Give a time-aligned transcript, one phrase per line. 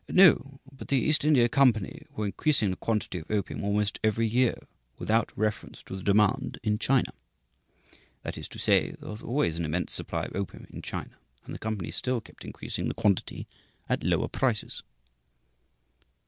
[0.09, 4.55] "No, but the East India Company were increasing the quantity of opium almost every year,
[4.97, 7.11] without reference to the demand in China;
[8.23, 11.53] that is to say, there was always an immense supply of opium in China, and
[11.53, 13.47] the company still kept increasing the quantity
[13.87, 14.81] at lower prices."